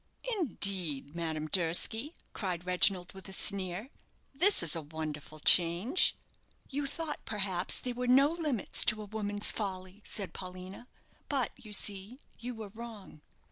"Indeed, 0.39 1.15
Madame 1.15 1.45
Durski!" 1.47 2.15
cried 2.33 2.65
Reginald, 2.65 3.13
with 3.13 3.29
a 3.29 3.33
sneer; 3.33 3.91
"this 4.33 4.63
is 4.63 4.75
a 4.75 4.81
wonderful 4.81 5.39
change." 5.39 6.15
"You 6.67 6.87
thought, 6.87 7.23
perhaps, 7.23 7.79
there 7.79 7.93
were 7.93 8.07
no 8.07 8.31
limits 8.31 8.83
to 8.85 9.03
a 9.03 9.05
woman's 9.05 9.51
folly," 9.51 10.01
said 10.03 10.33
Paulina; 10.33 10.87
"but 11.29 11.51
you 11.55 11.71
see 11.71 12.19
you 12.39 12.55
were 12.55 12.69
wrong. 12.69 13.21